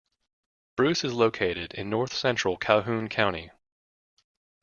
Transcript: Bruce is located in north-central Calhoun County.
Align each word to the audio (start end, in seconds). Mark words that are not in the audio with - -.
Bruce 0.77 1.03
is 1.03 1.13
located 1.13 1.75
in 1.75 1.91
north-central 1.91 2.57
Calhoun 2.57 3.07
County. 3.07 3.51